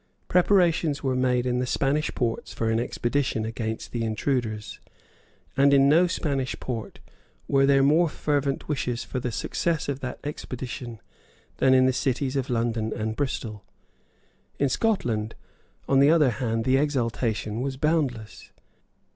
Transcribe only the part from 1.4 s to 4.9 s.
in the Spanish ports for an expedition against the intruders;